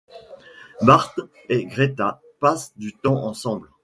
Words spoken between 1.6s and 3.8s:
Greta passent du temps ensemble.